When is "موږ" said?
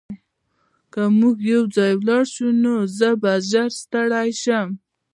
1.19-1.37